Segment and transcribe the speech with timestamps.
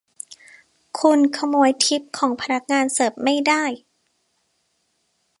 [0.99, 3.63] คุณขโมยทิปของพนักงานเสิร์ฟไม่ได้!